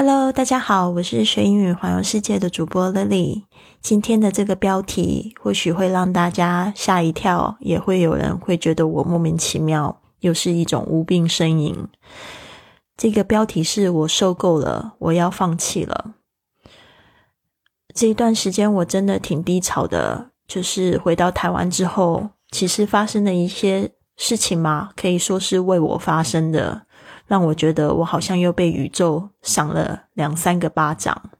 [0.00, 3.42] Hello，大家好，我是学英语环游世界的主播 Lily。
[3.80, 11.74] 今天的这个标题或许会让大家吓一跳，也会有人会觉得我莫名其妙，又是一种无病呻吟。
[12.96, 16.14] 这个标题是我受够了，我要放弃了。
[17.92, 26.86] 这一段时间我真的挺低潮的，就是回到台湾之后，其实发生的一些事情嘛，可以说是为我发生的。
[27.28, 31.30] 让我觉得我好像又被宇宙赏了两三个巴掌。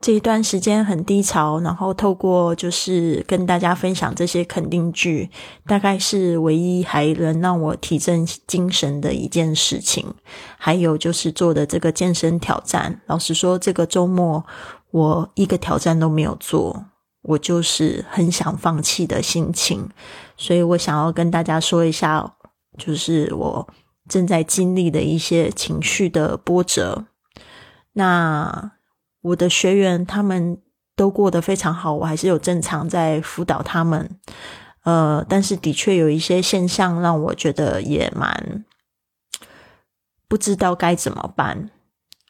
[0.00, 5.30] 这一段时间很低潮，然后透过就是跟大家分享这些肯定句，
[5.64, 10.12] 大概是唯一还能让我提振精神的一件事情。
[10.58, 14.44] 还有就是做的这个健身挑战，老实说，这个周末
[14.90, 16.84] 我一个挑战都没有做，
[17.22, 19.88] 我就是很想放弃的心情。
[20.36, 22.34] 所以我想要跟大家说一下，
[22.76, 23.68] 就是我。
[24.12, 27.06] 正在经历的一些情绪的波折，
[27.94, 28.72] 那
[29.22, 30.60] 我的学员他们
[30.94, 34.10] 都过得非常好，我还是有正常在辅导他们，
[34.82, 38.66] 呃，但是的确有一些现象让我觉得也蛮
[40.28, 41.70] 不知道该怎么办，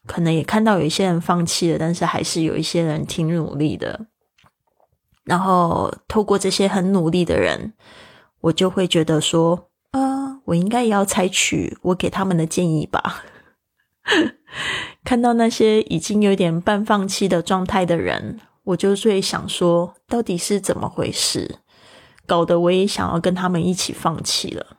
[0.07, 4.07] 可能也看到有一些人放弃了，但是还是有一些人挺努力的，
[5.25, 7.73] 然后透过这些很努力的人，
[8.43, 9.72] 我就会觉得说。
[10.45, 13.25] 我应该也要采取我给他们的建议吧。
[15.05, 21.59] 看到那些已经有点半放弃的状态的人，我就最想说，到底是怎么回事？
[22.27, 24.77] 搞得我也想要跟他们一起放弃了。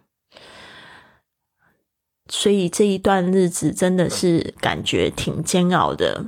[2.27, 6.25] 所以这一段日子真的是感觉挺煎熬的，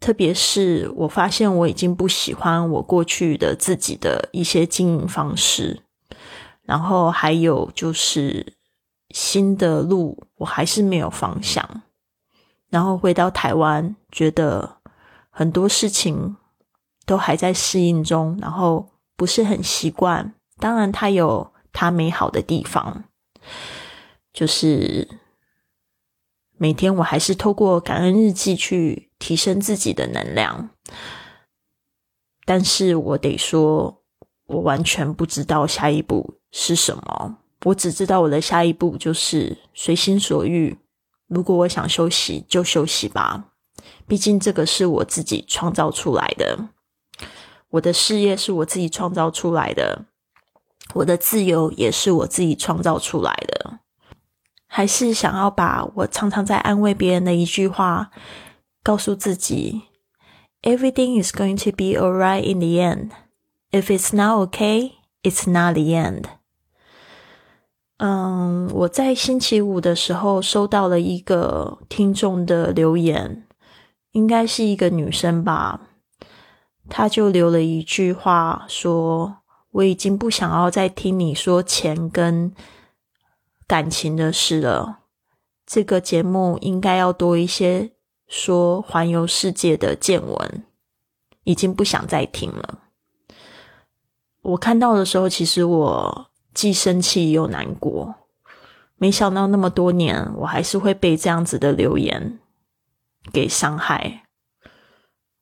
[0.00, 5.82] 特别是我发现我已经不喜欢我过去的自己的一些经营方式，
[6.62, 8.55] 然后还有就是。
[9.16, 11.82] 新的路，我还是没有方向。
[12.68, 14.76] 然后回到台湾，觉得
[15.30, 16.36] 很多事情
[17.06, 20.34] 都还在适应中，然后不是很习惯。
[20.58, 23.04] 当然，它有它美好的地方，
[24.34, 25.08] 就是
[26.58, 30.68] 每天我还是透过感恩日记去提升自己的能量。
[32.44, 34.02] 但是我得说，
[34.44, 37.38] 我完全不知道下一步是什么。
[37.64, 40.78] 我只知道我的下一步就是随心所欲。
[41.26, 43.46] 如果我想休息，就休息吧。
[44.06, 46.68] 毕竟这个是我自己创造出来的，
[47.70, 50.04] 我的事业是我自己创造出来的，
[50.94, 53.80] 我的自由也是我自己创造出来的。
[54.68, 58.10] 还是想要把我常常在安慰别人的一句话
[58.82, 59.82] 告诉自己
[60.62, 63.10] ：Everything is going to be alright in the end.
[63.72, 64.92] If it's not okay,
[65.22, 66.24] it's not the end.
[67.98, 73.46] 嗯，我在星期五的时候收到了一个听众的留言，
[74.12, 75.80] 应该是一个女生吧。
[76.90, 79.38] 她就留了一句话，说
[79.72, 82.52] ：“我已经不想要再听你说钱跟
[83.66, 84.98] 感情的事了。
[85.64, 87.92] 这个节目应该要多一些
[88.28, 90.64] 说环游世界的见闻，
[91.44, 92.80] 已经不想再听了。”
[94.42, 96.26] 我看到的时候，其实我。
[96.56, 98.14] 既生气又难过，
[98.96, 102.38] 没想到那么多年，我还是会被这样子的留言
[103.30, 104.22] 给伤害。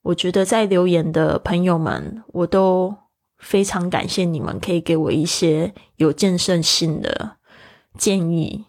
[0.02, 2.96] 我觉得在留言的朋友们，我都
[3.38, 7.36] 非常感谢你们，可以给我一些有建设性的
[7.96, 8.64] 建议。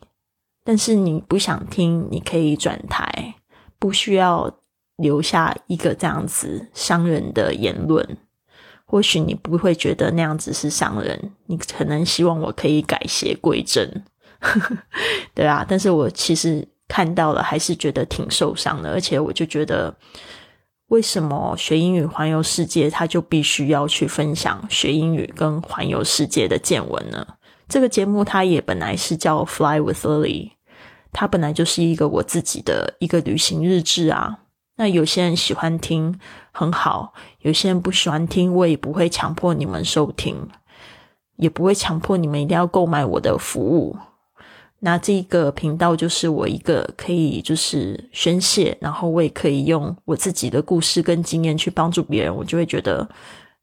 [0.63, 3.35] 但是你不想听，你可以转台，
[3.79, 4.59] 不需要
[4.97, 8.17] 留下一个这样子伤人的言论。
[8.95, 13.85] 或许你不会觉得那样子是伤人，你可能希望我可以改邪归正，
[15.35, 15.65] 对啊。
[15.67, 18.89] 但是我其实看到了，还是觉得挺受伤的。
[18.89, 19.93] 而且我就觉得，
[20.87, 27.27] 为什么学英语环游世界，他就必须要去分享学英语跟环游世界的见闻呢？
[27.67, 30.51] 这个节目它也本来是叫 Fly with Lily，
[31.11, 34.39] 它本来就是一个我自己的一个旅行日志啊。
[34.77, 36.19] 那有些人喜欢听，
[36.51, 40.47] 很好；有些人不喜欢听，我也不会强迫你们收听，
[41.37, 43.97] 也不会强迫你们一定要购买我的服务。
[44.79, 53.07] 那这个频道就是我一个可以就是宣泄，然后我也可以用我自己的故事跟经验去帮助别人，我就会觉得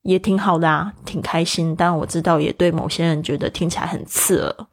[0.02, 1.76] 也挺好的啊，挺开心。
[1.76, 4.66] 但我知道，也对某些人觉得听起来很刺耳。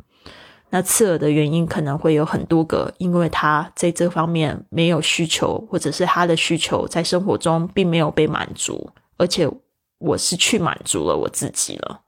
[0.71, 9.49] 那刺耳的原因可能会有很多个，因为他在这方面没有需求，或者是他的需求在生活中并没有被满足，而且
[9.97, 12.01] 我是去满足了我自己了，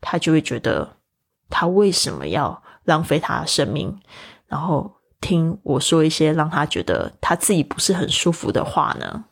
[0.00, 0.96] 他就会觉得
[1.48, 3.98] 他为什么要浪费他的生命，
[4.46, 9.24] 然后听我说一些让他觉得他自己不是很舒服的话呢？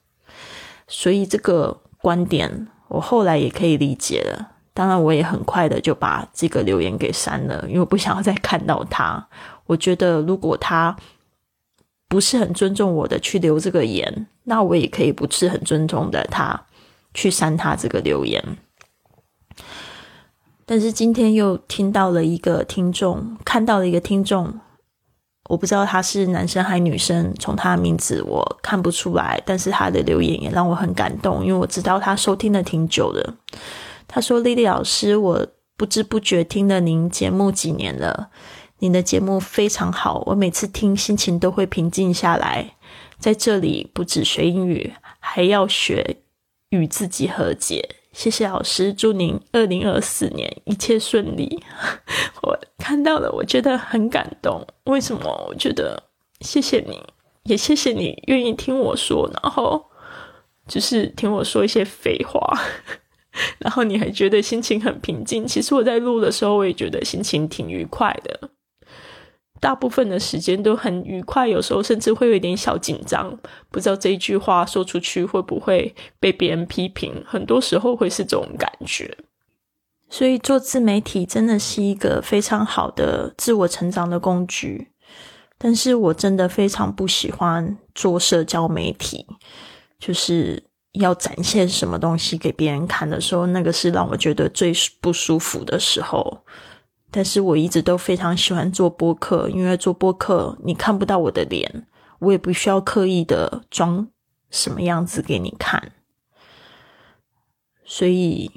[0.88, 4.57] 所以这个观点我后来也可以理解了。
[4.78, 9.26] 当然，我也很快的就把这个留言给删了，因为我不想要再看到他。
[9.66, 10.96] 我觉得如果他
[12.06, 16.62] 不是很尊重我的去留这个言，那我也可以不是很尊重的他
[17.12, 18.40] 去删他这个留言。
[20.64, 24.60] 但是今天又听到了一个听众，看到了一个听众，
[25.48, 33.34] 我不知道他是男生还是女生，从他的名字我看不出来，但是他的留言也让我很感动，因为我知道他收听的挺久的。
[34.08, 35.46] 他说：“丽丽老师，我
[35.76, 38.30] 不知不觉听了您节目几年了，
[38.78, 42.74] 您的节目非常好，我每次听心情都会平静下来。
[43.18, 46.16] 在这里不止学英语，还要学
[46.70, 51.62] 与自己和解。”谢谢老师，祝您二零二四年一切顺利。
[52.42, 54.66] 我看到了，我觉得很感动。
[54.84, 55.46] 为什么？
[55.48, 56.02] 我觉得
[56.40, 57.00] 谢谢你，
[57.44, 59.84] 也谢谢你愿意听我说，然后
[60.66, 62.58] 就是听我说一些废话，
[63.58, 65.46] 然后你还觉得心情很平静。
[65.46, 68.50] 其实我在录的时候，我也觉得心情挺愉快的。
[69.60, 73.36] 大部分的时间都很愉快，有时候甚至会有一点小紧张，
[73.70, 77.24] 不知道这一句话说出去会不会被别人批评。
[77.26, 79.18] 很多时候会是这种感觉，
[80.08, 84.88] 所以做自媒体真的是一个非常好的自我成长的工具。
[85.60, 89.26] 但是我真的非常不喜欢做社交媒体，
[89.98, 90.62] 就是
[90.92, 96.44] 要展现什么东西给别人看的时候，那个是让我觉得最不舒服的时候。
[97.10, 101.86] 但是我一直都非常喜欢做播客，因为做播客你看不到我的脸，
[102.18, 104.08] 我也不需要刻意的装
[104.50, 105.92] 什么样子给你看，
[107.82, 108.50] 所以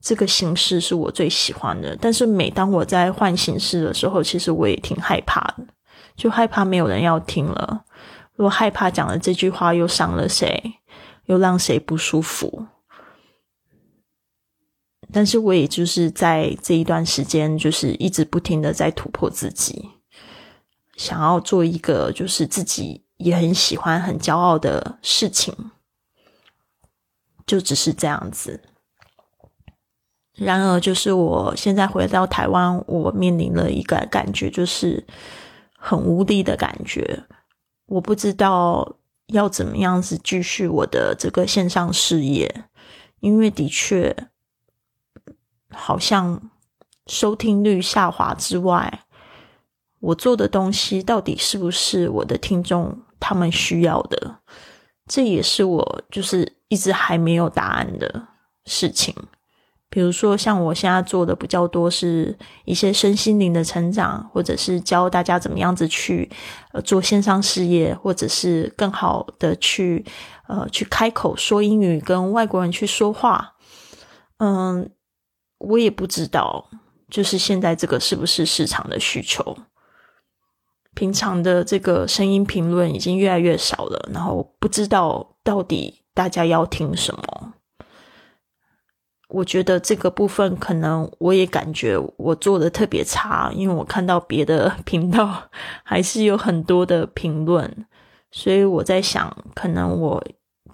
[0.00, 1.94] 这个形式是我最喜欢的。
[2.00, 5.66] 但是每当我在换形式的时候，其实我也挺害怕的，
[6.16, 7.84] 就害怕没有人要听了，
[8.34, 10.79] 如果害怕讲了这句话又伤了谁，
[11.30, 12.66] 又让谁不舒服。
[15.12, 19.90] 但是我也就是在这一段时间，就是一直不停的在突破自己，
[20.96, 25.54] 想要做一个就是自己也很喜欢、很骄傲的事情，
[27.46, 28.60] 就只是这样子。
[30.34, 35.06] 然而，就是我现在回到台湾，我面临了一个感觉，就是
[35.76, 37.24] 很无力的感觉。
[37.86, 38.96] 我不知道
[39.32, 42.64] 要怎么样子继续我的这个线上事业，
[43.20, 44.14] 因为的确。
[45.72, 46.50] 好像
[47.06, 49.04] 收听率下滑之外，
[50.00, 54.40] 我做的东西到底是不是我的听众他们需要的？
[55.06, 58.26] 这也是我就是一直还没有答案的
[58.64, 59.14] 事情。
[59.90, 66.30] 比如说，像我现在做的比较多是一些身心灵的成长，或者是教大家怎么样子去
[66.72, 70.06] 呃做线上事业，或者是更好的去
[70.46, 73.56] 呃去开口说英语，跟外国人去说话，
[74.38, 74.90] 嗯。
[75.62, 76.70] 我也不知道，
[77.10, 79.54] 就是现在这个是不是市场的需求？
[80.94, 87.52] 平常的这个声音评论已经越来越少了，然后不知道到底大家要听什么。
[89.30, 95.42] 我觉得这个部分可能我也感觉我做的特别差，因为我看到别的 频道
[95.82, 97.86] 还是有很多的评论，
[98.30, 100.22] 所以我在想，可能我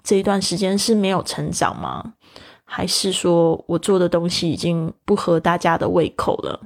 [0.03, 2.13] 这一段时间是没有成长吗？
[2.65, 6.59] 还是说我做的东西已经不合大家的胃口了，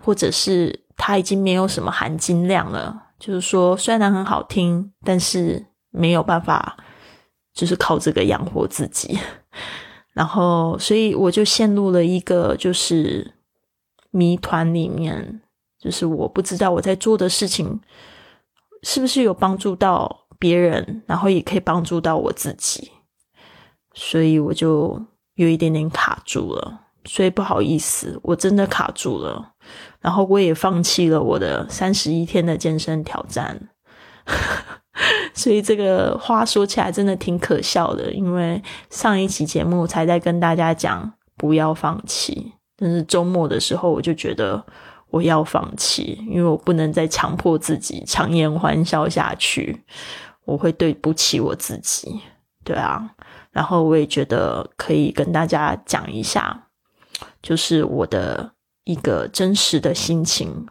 [0.00, 3.04] 或者是它已经没有什么含金量了？
[3.18, 6.76] 就是说，虽然很好听，但是没有办法，
[7.52, 9.18] 就是靠这个养活自己。
[10.18, 13.34] 然后，所以我就陷入了一个就是
[14.10, 15.40] 谜团里面，
[15.78, 17.80] 就是我不知道我在做的事情
[18.82, 22.90] 是不是有帮助到别人，然后也可以帮助到我自己。
[23.94, 25.00] 所以我就
[25.36, 29.52] 有一点点卡住了，所以不好意思，我真的卡住了。
[30.00, 33.68] 然后我也放弃了我的三十一天的健身挑战。
[35.34, 44.64] 所以这个话说起来真的挺可笑的，因为上一期节目才在跟大家讲不要放弃，但是周末的时候我就觉得
[45.10, 49.84] 我要放弃，因为我不能再强迫自己强颜欢笑下去，
[50.44, 52.20] 我会对不起我自己。
[52.64, 53.10] 对啊。
[53.50, 56.68] 然后我也觉得可以跟大家讲一下，
[57.42, 58.52] 就是我的
[58.84, 60.66] 一个真实的心情，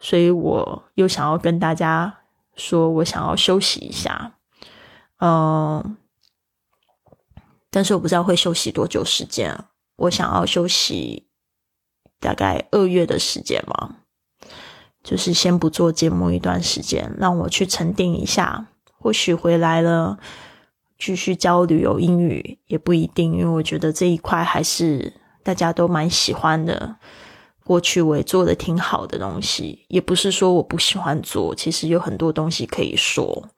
[0.00, 2.12] 所以我又想要跟大家
[2.56, 4.34] 说，我想要休息一下，
[5.20, 5.96] 嗯，
[7.70, 9.56] 但是我不知道会休息多久时间，
[9.96, 11.28] 我想要休息
[12.18, 13.96] 大概二月的时间嘛，
[15.04, 18.66] 就是先不做节目一段时间，让我去沉淀一下。
[18.98, 20.18] 或许回来了，
[20.98, 25.12] 继续教旅游英语也不一定，因为我觉得这一块还是
[25.44, 26.96] 大家都蛮喜欢的。
[27.66, 33.48] 过去我也做的挺好的东西，也不是说我不喜欢做，其实有很多东西可以说。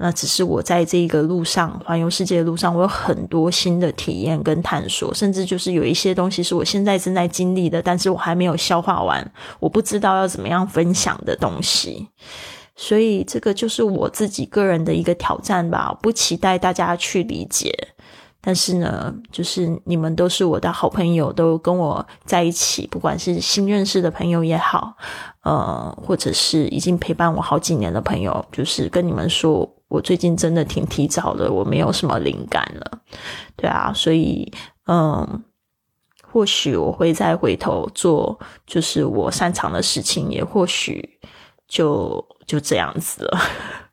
[0.00, 9.28] 那只是我在这个路上环游世界的路上，我有很多新的体验跟探索，甚至就是有一些东西是我现在正在经历的，但是我还没有消化完，
[9.58, 12.06] 我不知道要怎么样分享的东西。
[12.76, 17.74] 所以这个就是我自己个人的一个挑战吧，不期待大家去理解。
[18.40, 24.94] 但是呢，就是你们都是我的好朋友，都跟我在一起，不管是新认识的朋友也好，
[25.42, 33.00] 呃，或者是已经陪伴我好几年的朋友，就是跟你们说，我最近真的挺提早的，我没有什么灵感了，
[33.56, 34.50] 对啊，所以，
[34.86, 35.42] 嗯，
[36.30, 41.18] 或许我会再回头做，就是我擅长的事情，也或许
[41.66, 43.40] 就就这样子了，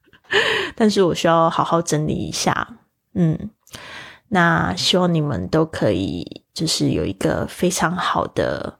[0.77, 2.77] 但是我需要好好整理一下，
[3.15, 3.49] 嗯。
[4.35, 8.77] 那希望你们都可以，就是有一个非常好的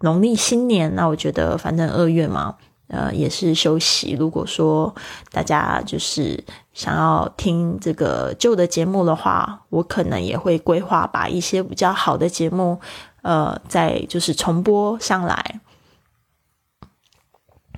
[0.00, 0.94] 农历新年。
[0.94, 2.56] 那我觉得，反正二月嘛，
[2.88, 4.16] 呃，也是休息。
[4.18, 4.94] 如果说
[5.30, 6.42] 大家就是
[6.72, 12.80] 想要听这个旧的节目的话，我可能也会规划把一些比较好的节目，
[13.20, 15.60] 呃，再就是重播上来。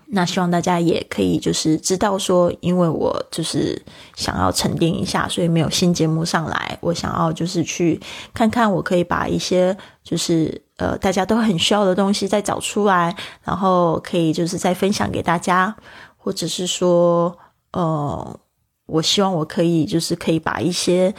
[0.09, 3.81] 那希望大家也可以就是知道说，因为我就是
[4.15, 6.79] 想要沉淀一下，所以没有新节目上来。
[6.81, 8.01] 我想要就是去
[8.33, 15.75] 看看，我可以把一些就是呃大家都很需要的东西再找出来，然后可以就是再分享给大家，
[16.17, 17.37] 或者是说
[17.73, 18.41] 呃，
[18.87, 21.13] 我希望我可以就是可以把一些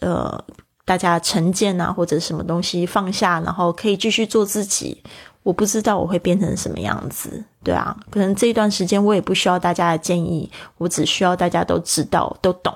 [0.00, 0.44] 呃
[0.84, 5.02] 大家成见啊或者什么东西放下，然后可以继续做自己。
[5.42, 12.72] 我不知道我会变成什么样子，对啊，可能这一段时间我也不需要大家的建议，我只需要大家都知道、都懂，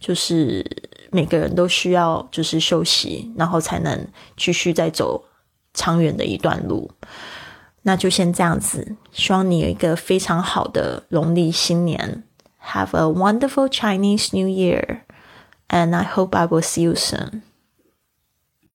[0.00, 0.64] 就是
[1.10, 5.22] 每个人都需要就是休息，然后才能继续再走
[5.74, 6.90] 长远的一段路。
[7.82, 12.24] 那就先这样子，希望你有一个非常好的农历新年
[12.64, 17.42] ，Have a wonderful Chinese New Year，and I hope I will see you soon.